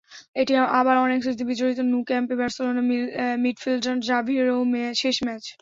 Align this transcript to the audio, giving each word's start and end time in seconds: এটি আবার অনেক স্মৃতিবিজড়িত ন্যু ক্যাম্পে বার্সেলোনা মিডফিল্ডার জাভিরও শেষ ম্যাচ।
এটি 0.35 0.51
আবার 0.79 0.95
অনেক 1.05 1.19
স্মৃতিবিজড়িত 1.23 1.79
ন্যু 1.85 1.99
ক্যাম্পে 2.09 2.35
বার্সেলোনা 2.39 2.81
মিডফিল্ডার 3.43 3.95
জাভিরও 4.07 4.57
শেষ 5.01 5.15
ম্যাচ। 5.25 5.43